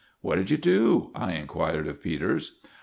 [0.21, 2.59] "What did you do?" I inquired of Peters.